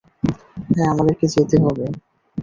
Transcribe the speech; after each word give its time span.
হ্যাঁঁ, 0.69 0.89
আমাদেরকে 0.93 1.25
যেতে 1.33 1.55
হবে। 1.63 1.85